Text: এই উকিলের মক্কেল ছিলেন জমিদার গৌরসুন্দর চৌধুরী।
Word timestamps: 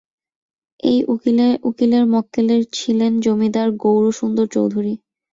এই 0.83 0.99
উকিলের 1.69 2.03
মক্কেল 2.13 2.47
ছিলেন 2.73 3.11
জমিদার 3.25 3.67
গৌরসুন্দর 3.83 4.45
চৌধুরী। 4.47 4.93